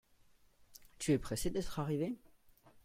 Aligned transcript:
Tu 0.97 1.11
es 1.11 1.19
pressé 1.19 1.51
d'être 1.51 1.77
arrivé? 1.79 2.17